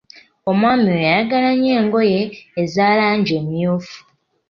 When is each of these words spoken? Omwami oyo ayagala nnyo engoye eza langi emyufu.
Omwami 0.49 0.85
oyo 0.95 1.05
ayagala 1.11 1.49
nnyo 1.55 1.71
engoye 1.81 2.21
eza 2.61 2.85
langi 2.99 3.31
emyufu. 3.41 3.99